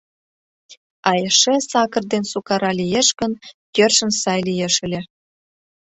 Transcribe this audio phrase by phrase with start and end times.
[1.09, 3.31] А эше сакыр ден сукара лиеш гын,
[3.77, 5.01] йӧршын сай лиеш ыле.